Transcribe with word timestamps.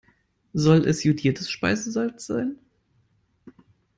Soll 0.53 0.87
es 0.87 1.03
jodiertes 1.03 1.51
Speisesalz 1.51 2.25
sein? 2.25 2.57